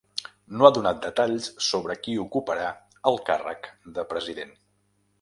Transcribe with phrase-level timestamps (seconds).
[0.61, 2.73] No ha donat detalls sobre qui ocuparà
[3.13, 4.61] el càrrec de president.